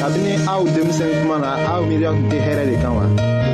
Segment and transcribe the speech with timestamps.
[0.00, 3.04] kabini aw denmisɛn kuma na aw miiriya tun tɛ hɛrɛ de kan wa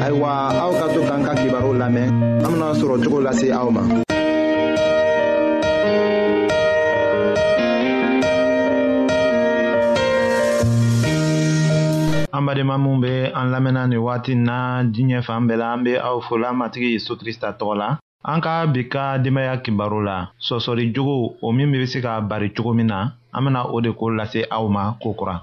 [0.06, 0.30] ayiwa
[0.64, 2.06] aw ka to k'an ka kibaru lamɛn
[2.45, 3.83] an bena sɔrɔ cogo lase aw ma
[12.36, 15.92] an badenma minw be an lamɛnna nin wagati na diɲɛ fan bɛɛ la an be
[16.08, 17.88] aw fola matigi yezu krista tɔgɔ la
[18.31, 22.50] an ka bi ka denbaya kibaru la sɔsɔli jogo o min be se ka bari
[22.55, 22.98] cogo min na
[23.34, 25.42] an bena o de ko lase aw ma kokura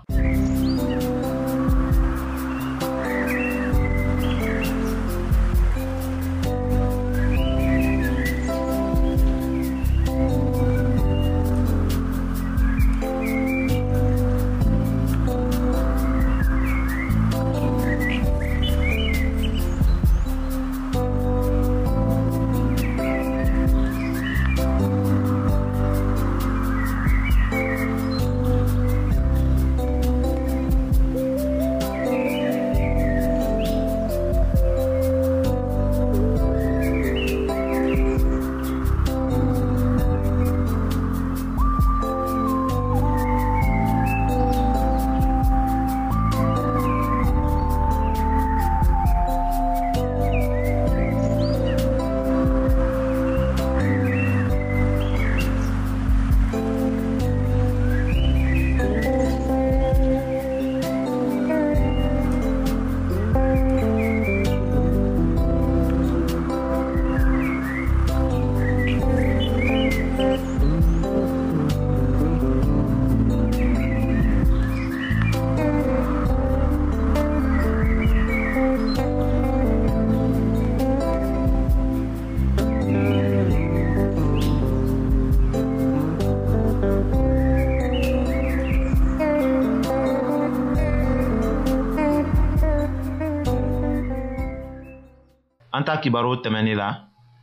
[95.83, 96.89] an ta kibaru tɛmɛnin la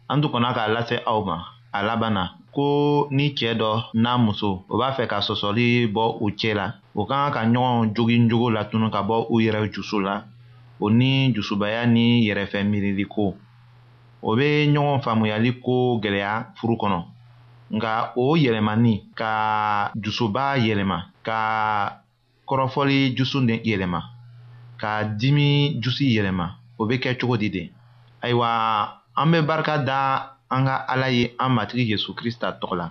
[0.08, 1.36] an tun kɔnna k'a lase aw ma
[1.72, 2.22] a laban na
[2.56, 6.66] ko ni cɛɛ dɔ n'a muso o b'a fɛ ka sɔsɔli bɔ u cɛ la
[6.96, 10.24] o ka kan ka ɲɔgɔn joginjogo latunu ka bɔ u yɛrɛ jusu la
[10.80, 13.34] o ni jusubaya ni yɛrɛfɛ miirili ko
[14.22, 16.98] o be ɲɔgɔn faamuyali ko gwɛlɛya furu kɔnɔ
[17.76, 21.40] nga o yɛlɛmani ka jusuba yɛlɛma ka
[22.48, 24.00] kɔrɔfɔli jusu yɛlɛma
[24.80, 26.46] ka dimi jusi yɛlɛma
[26.80, 27.70] o be kɛ cogo di de
[28.22, 28.50] ayiwa
[29.16, 32.86] an bɛ barika da an ka ala ye an matigi yezu krista tɔgɔ la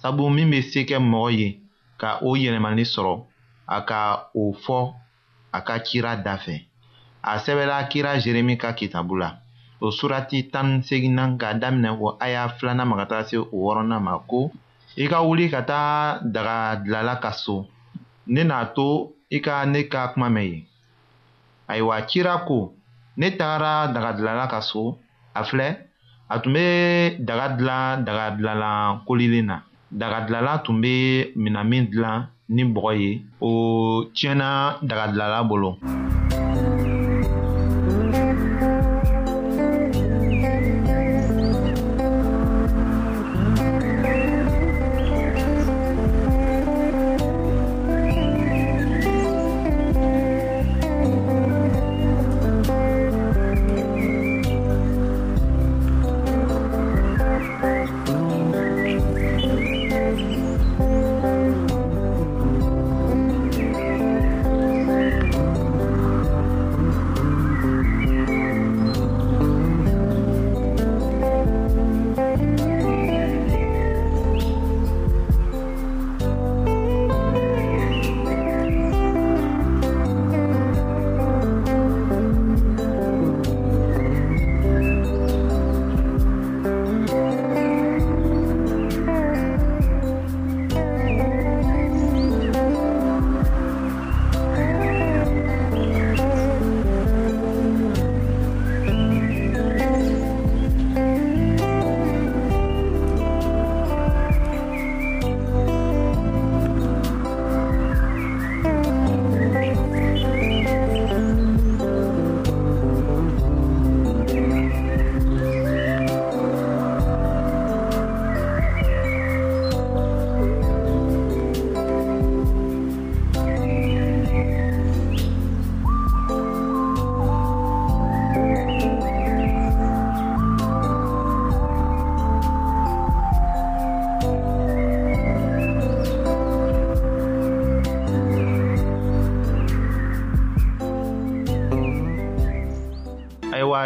[0.00, 1.60] sabu min bɛ se kɛ mɔgɔ ye
[1.98, 3.24] ka o yɛlɛmali sɔrɔ
[3.66, 4.94] a ka o fɔ
[5.52, 6.64] a ka cira da fɛ
[7.22, 9.30] a sɛbɛla kira jeremi ka kitabu la
[9.80, 13.44] o surati tan ni seginna ka daminɛ o aya filanan ma ka taa se o
[13.52, 14.50] wɔɔrɔnan ma ko
[14.96, 17.66] i ka wuli ka taa daga dilala ka so
[18.26, 20.64] ne n'a to i ka ne ka kuma mɛn yen
[21.68, 22.74] ayiwa cira ko
[23.18, 24.82] ne taara daga dilanna ka so
[25.38, 25.68] a filɛ
[26.32, 26.64] a tun bɛ
[27.28, 29.56] daga dilan daga dilanlan kolilen na
[30.00, 30.92] daga dilanla tun bɛ
[31.42, 32.18] minɛn min dilan
[32.54, 33.10] ni bɔgɔ ye
[33.46, 33.50] o
[34.14, 34.48] tiɲɛna
[34.90, 35.70] daga dilanla bolo.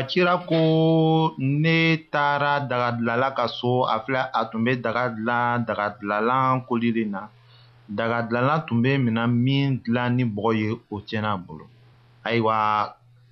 [0.02, 0.58] a cira ko
[1.38, 1.78] ne
[2.12, 6.90] taara daga dilala ka so a filɛ a tun bɛ daga dilan daga dilanlan koli
[6.96, 7.22] de na
[7.98, 11.66] daga dilanlan tun bɛ mina min dilan ni bɔgɔ ye o tiɲɛna a bolo
[12.26, 12.56] ayiwa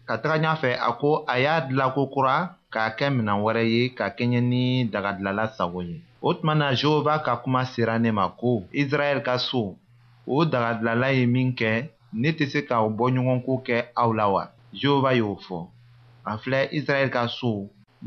[0.07, 2.37] ka taga ɲɛfɛ a ko a y'a dilan ko kura
[2.73, 4.63] k'a kɛ minan wɛrɛ ye ka kɛɲɛ ni
[4.93, 8.51] daga dilala sago ye o tuma na jehova ka kuma sera ne ma ko
[8.81, 9.63] israɛl ka so
[10.35, 11.71] o daga dilala ye min kɛ
[12.21, 14.43] ne tɛ se ka o bɔɲɔgɔnko kɛ aw la wa
[14.81, 15.61] jehova y'o fɔ
[16.31, 17.49] a filɛ israɛl ka so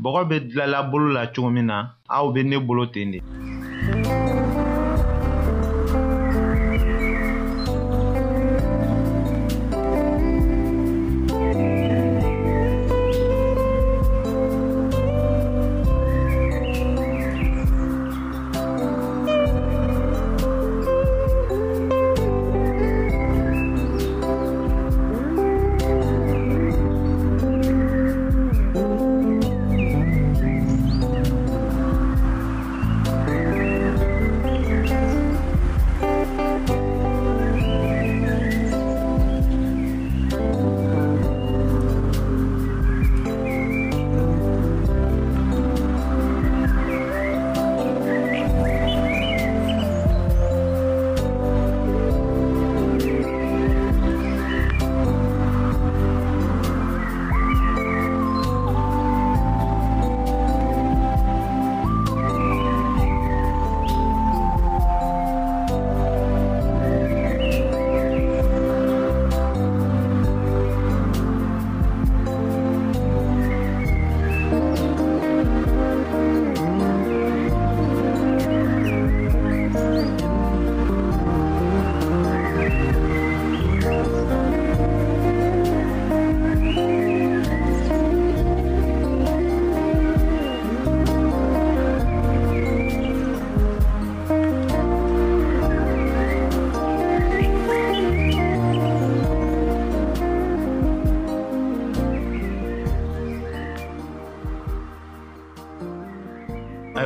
[0.02, 1.76] bɔgɔ be dilala bolo la cogo min na
[2.14, 3.18] aw be ne bolo ten de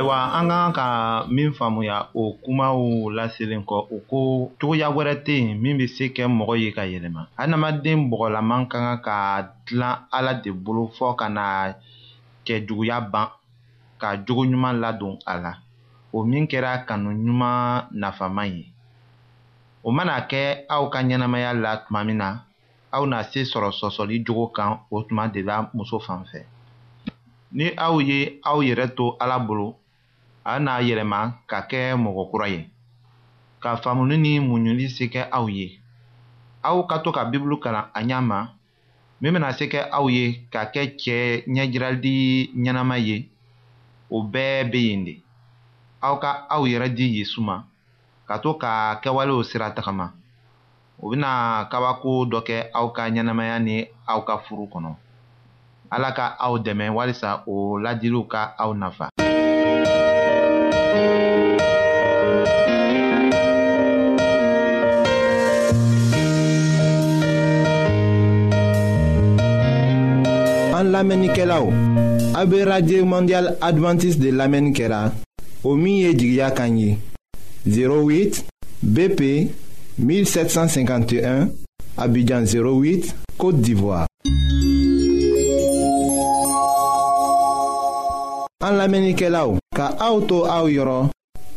[0.09, 0.87] ayiwa an kan ka
[1.29, 2.77] min faamuya o kumaw
[3.13, 4.19] laselen kɔ u ko
[4.59, 8.77] cogoya wɛrɛ tɛ yen min bɛ se kɛ mɔgɔ ye ka yɛlɛma adamaden bɔgɔlaman ka
[8.79, 11.73] kan ka dilan ala de bolo fɔ ka na
[12.45, 13.27] cɛjuguya ban
[14.01, 15.53] ka jogo ɲuman ladon a la
[16.11, 18.65] o min kɛra kanu ɲuman nafama ye
[19.83, 22.39] o mana kɛ aw ka ɲɛnamaya la tuma min na
[22.91, 26.43] aw na se sɔrɔ sɔsɔli jogo kan o tuma de la muso fan fɛ
[27.51, 29.78] ni aw ye aw yɛrɛ to ala bolo
[30.49, 32.61] a n'a yɛlɛma ka kɛ mɔgɔ kura ye
[33.61, 35.67] ka faamuni ni muɲuli se kɛ aw ye
[36.63, 38.37] aw ka to ka bibulu kalan a ɲa ma
[39.21, 42.13] min bena se kɛ aw ye ka kɛ cɛɛ ɲɛjirali
[42.63, 43.29] ɲɛnama ye
[44.09, 45.13] o bɛɛ be yen de
[46.01, 47.63] aw ka aw yɛrɛ di yezu ma
[48.27, 50.13] ka to ka kɛwalew sira tagama
[51.01, 54.95] o bena kabako dɔ kɛ aw ka ɲɛnamaya ni aw ka furu kɔnɔ
[55.91, 59.09] ala ka aw dɛmɛ walisa o ladiliw ka aw nafa
[71.01, 71.03] A
[72.45, 75.09] be radye mandyal Adventist de lamen kera
[75.63, 76.97] O miye di gya kanyi
[77.65, 78.43] 08
[78.83, 79.21] BP
[79.97, 81.47] 1751
[81.97, 84.07] Abidjan 08, Kote Divoa
[88.63, 91.07] An lamen i ke la ou Ka aoutou aou yoron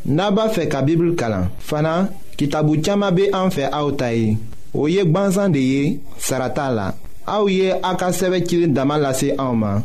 [0.06, 1.96] Naba fe ka bibl kalan Fana
[2.38, 4.37] ki tabou tchama be an fe aoutayi
[4.75, 6.92] O yek banzan de ye sarata la
[7.26, 9.84] Aouye Aka a ka dama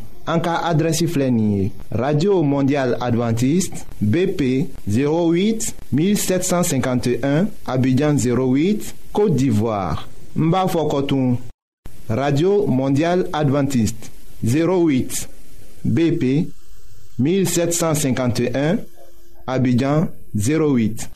[1.92, 11.38] radio mondial adventiste bp 08 1751 abidjan 08 côte d'ivoire Mbafokotoum.
[12.10, 14.12] radio mondial adventiste
[14.44, 15.30] 08
[15.86, 16.50] bp
[17.20, 18.78] 1751
[19.46, 21.10] abidjan 08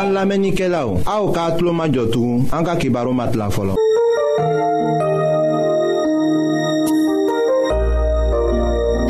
[0.00, 3.50] An lamenike la ou, a ou ka atlo ma jotou, an ka kibaro mat la
[3.52, 3.76] folon.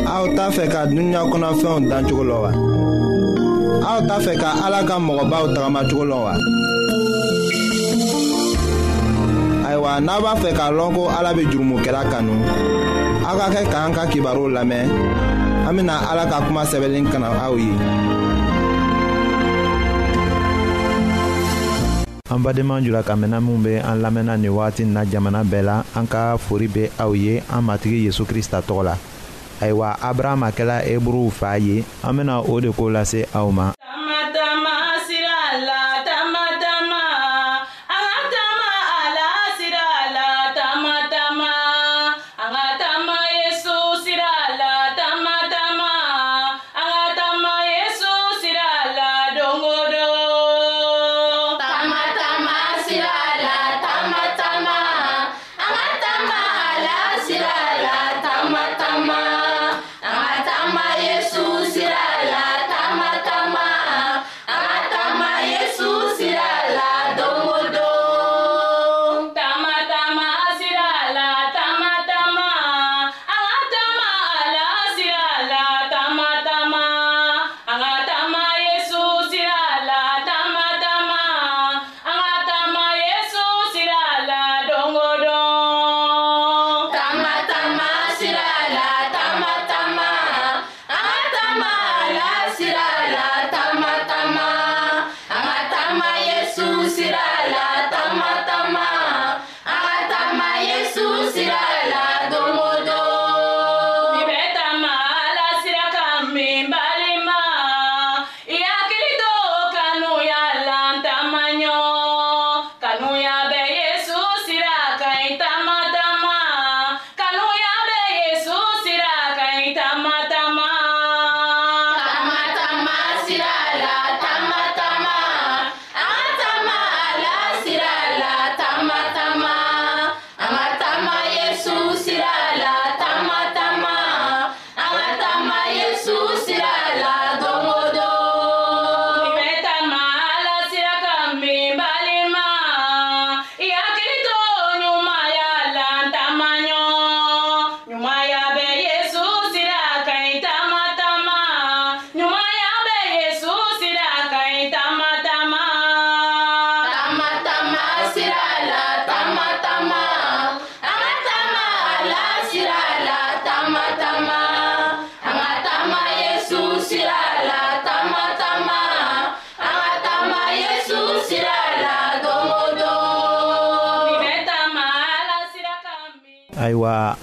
[0.09, 2.50] A ou ta fe ka dunya konan fe yon dan chokolo wa.
[3.87, 6.35] A ou ta fe ka alaka mwoba ou tagama chokolo wa.
[9.71, 12.42] Aywa, naba fe ka lonko alabe jurmou ke la kanou.
[13.28, 15.47] A ka ke ka an ka kibaro lamen.
[15.69, 17.69] an bena ala ka kuma sɛbɛlen kana aw ye
[22.33, 25.77] an badenma jula ka mɛnna minw be an lamɛnna nin wagati na jamana bɛɛ la
[25.95, 28.95] an ka fori be aw ye an matigi yezu krista tɔgɔ la
[29.61, 33.73] ayiwa abrahama kɛla hebruw fa ye an bena o de koo lase aw ma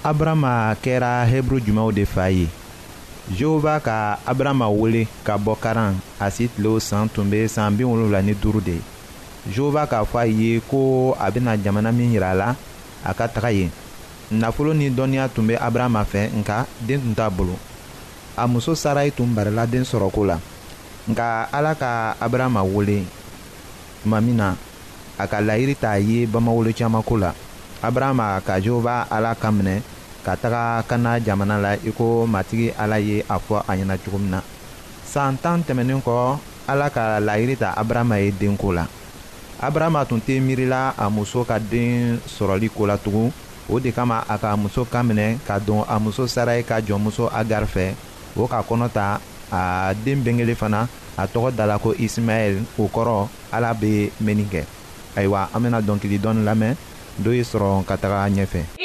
[0.06, 2.46] abarama kɛra hebru jumanw de fa ye
[3.36, 7.82] jehowa ka abarama wele ka bɔ karan a si tilew san tun be san bi
[7.82, 8.82] wolonfila ni duuru de ye
[9.50, 12.54] jehowa k'a fɔ a ye ko a bena jamana min yira a la
[13.04, 13.70] a ka taga yen
[14.30, 17.58] nafolo ni dɔnniya tun be abarama fɛ nka den tun t'a bolo
[18.36, 20.38] a muso sarayi tun barila den sɔrɔko la
[21.10, 23.02] nka ala ka abarama wele
[24.04, 24.54] tuma min na
[25.18, 27.32] a ka layiri t'a ye bamawolo caaman ko la
[27.82, 29.82] abarama ka jehowa ala kan minɛ
[30.26, 34.18] ka taga kana jamana la i ko matigi ala ye a fɔ a ɲɛna cogo
[34.18, 34.40] min na
[35.12, 38.84] san tan tɛmɛnin kɔ ala ka laɲini ta abarahama ye denko la
[39.62, 43.30] abarahama tun tɛ miirila a muso ka den sɔrɔli ko la tugun
[43.70, 47.66] o de kama a ka muso kanminɛ ka don a muso sarayi ka jɔnmuso agari
[47.70, 47.94] fɛ
[48.36, 49.20] o ka kɔnɔ ta
[49.52, 54.62] a den bengele fana a tɔgɔ dala ko ismaɛl o kɔrɔ ala be mɛnni kɛ
[55.16, 56.74] ayiwa an bena dɔnkili dɔɔni lamɛn
[57.22, 58.75] do ye sɔrɔ ka taga ɲɛfɛ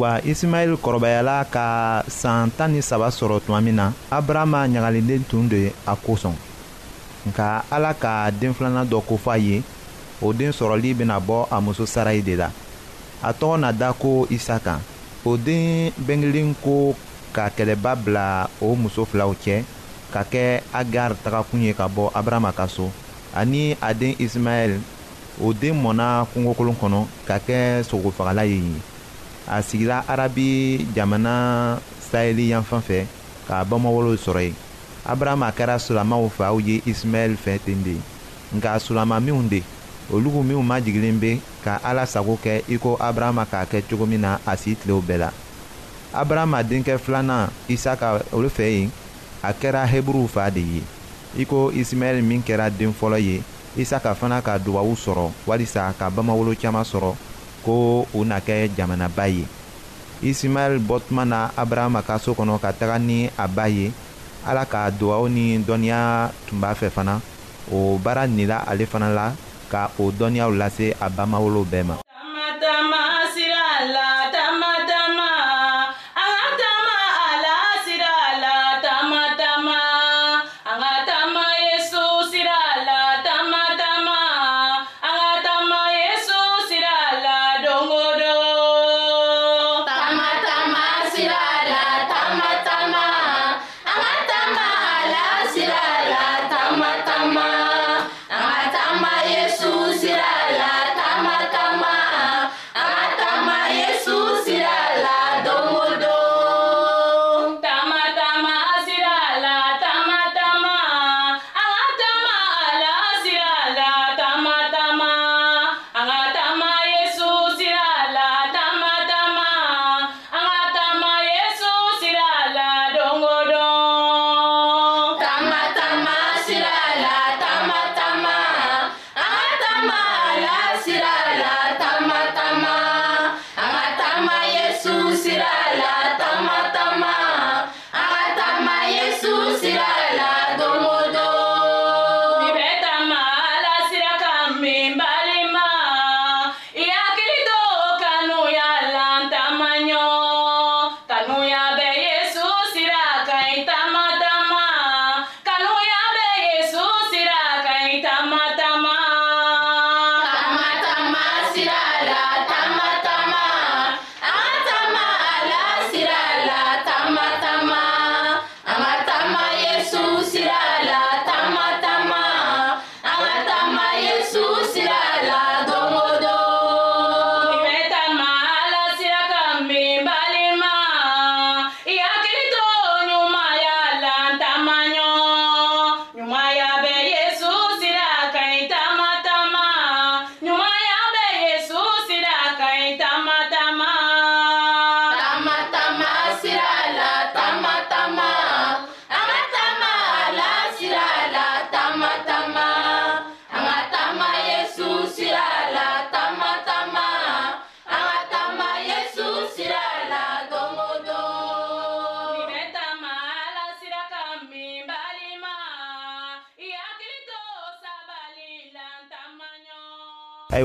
[0.00, 1.66] ayiwa isimayɛli kɔrɔbayala ka
[2.08, 6.34] saan tan ni saba sɔrɔ tuma min na abarahama ɲagaliden tun de a kosɔn
[7.28, 9.62] nka ala ka den filanan dɔ kofɔ a ye
[10.22, 12.48] o den sɔrɔli bena bɔ a muso sarayi de la
[13.22, 14.80] a tɔgɔ na da ko isaka
[15.24, 16.94] o den bengelen ko
[17.32, 19.64] ka kɛlɛba bila o muso filaw cɛ
[20.12, 22.90] ka kɛ agar tagakun ye ka bɔ abarahama ka so
[23.36, 24.80] ani a den isimayɛli
[25.42, 28.80] o den mɔna kungokolon kɔnɔ ka kɛ sogofagala ye yen
[29.46, 33.06] a sigira arabi jamana saheli yanfan fɛ
[33.48, 34.54] ka bamawolow sɔrɔ yen
[35.06, 37.96] abarahama kɛra sulamaw faw ye ismaɛl fɛ ten de
[38.56, 39.62] nka sulama minw de
[40.12, 44.20] olugu minw majigilen be ka ala sago kɛ i ko abarahama k'a kɛ cogo min
[44.20, 45.32] na a sii tilew bɛɛ la
[46.12, 48.90] abarahama denkɛ filanan isaka olu fɛ yen
[49.42, 50.82] a kɛra hebruw fa de ye
[51.38, 53.42] i ko ismaɛl min kɛra den fɔlɔ ye
[53.78, 57.16] isaka fana ka duwawu sɔrɔ walisa ka bamawolo caaman sɔrɔ
[57.64, 59.44] ko u na kɛ jamanaba ye
[60.22, 63.92] isimaɛl bɔ tuma na abarahama ka so kɔnɔ ka taga ni a ba ye
[64.44, 67.20] ala ka duwawu ni dɔnniya tun b'a fɛ fana
[67.72, 69.32] o baara nila ale fana la
[69.70, 71.96] ka o dɔnniyaw lase a bamawolo bɛɛ ma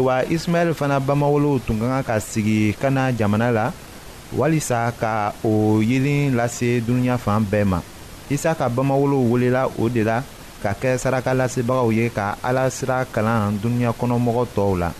[0.05, 3.67] ayiwa ismaɛl fana bamawolow tun ka kan ka sigi kana jamana la
[4.37, 7.79] walisa ka o yelen lase dunuya fan bɛɛ ma
[8.29, 10.21] isa ka bamawolow welela o de la
[10.61, 14.93] ka kɛ saraka lasebagaw ye ka ala sira kalan dunuya kɔnɔmɔgɔ tɔw la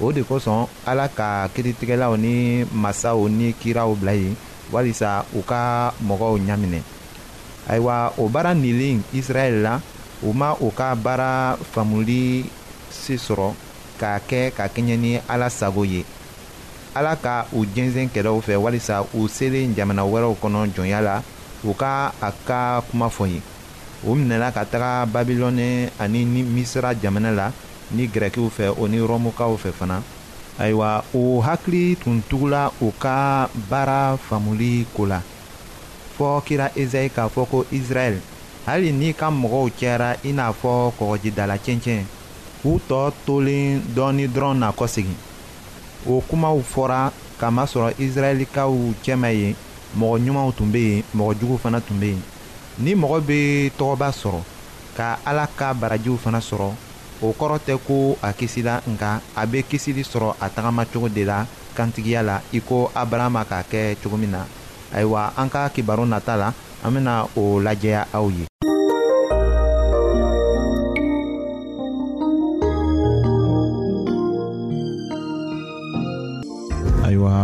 [0.00, 4.36] o de kosɔn ala ka kiritigɛlaw ni masaw ni kiraw bila yen
[4.70, 6.80] walisa u ka mɔgɔw ɲaminɛ
[7.68, 9.80] ayiwa o baara nilen israɛl la
[10.22, 12.46] u ma u ka baara faamuli
[12.90, 13.54] se sɔrɔ
[14.02, 16.04] k'a kɛ ka kɛɲɛ ni ala sago ye
[16.94, 21.22] ala ka u jɛnsɛn kɛlɛw fɛ walisa u selen jamana wɛrɛw kɔnɔ jɔnya la
[21.64, 23.40] u ka a ka kuma fɔ ye
[24.04, 27.52] u minɛla ka taga babilɔni ani misira jamana la
[27.92, 30.02] ni gɛrɛkiw fɛ o ni rɔmukaw fɛ fana
[30.58, 35.20] ayiwa u hakili tun tugula u ka baara faamuli ko la
[36.18, 38.18] fɔ kira ezayi k'a fɔ ko israɛl
[38.66, 42.04] hali n'i ka mɔgɔw cɛyara i n'a fɔ kɔgɔjidala cɛncɛn
[42.62, 45.14] k'u tɔ tolen dɔɔni dɔrɔn na kɔsegi
[46.06, 48.70] o kumaw fɔra kamasɔrɔ israɛlikaw
[49.04, 49.56] cɛma ye
[49.98, 52.22] mɔgɔ ɲumanw tun be yen mɔgɔ juguw fana tun be yen
[52.78, 54.40] ni mɔgɔ be tɔgɔba sɔrɔ
[54.96, 56.70] ka ala ka barajiw fana sɔrɔ
[57.22, 61.44] o kɔrɔ tɛ ko a kisila nka a be kisili sɔrɔ a tagamacogo de la
[61.74, 64.44] kantigiya la i ko abarahama k'a kɛ cogo min na
[64.94, 66.52] ayiwa an ka kibaru nata la
[66.84, 68.46] an bena o lajɛya aw ye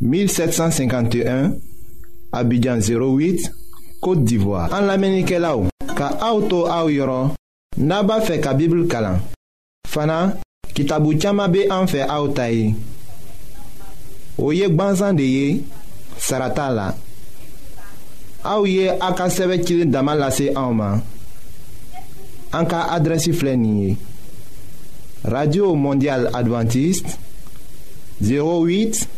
[0.00, 1.52] 1751
[2.32, 3.50] Abidjan 08
[4.00, 5.66] Kote d'Ivoire An la menike la ou
[5.98, 7.32] Ka auto a ou yoron
[7.82, 9.18] Naba fe ka bibil kalan
[9.88, 10.36] Fana
[10.74, 12.70] kitabou tchama be an fe a ou tayi
[14.38, 15.64] Ou yek ban zande ye
[16.18, 16.88] Sarata la
[18.46, 21.02] A ou ye a ka seve kilin daman lase a ou man
[22.54, 23.96] An ka adresi flenye
[25.26, 27.16] Radio Mondial Adventist
[28.22, 29.16] 08 Abidjan